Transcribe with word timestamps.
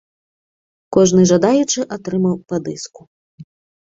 Кожны 0.95 1.25
жадаючы 1.31 1.85
атрымаў 1.97 2.35
па 2.53 2.57
дыску. 2.69 3.01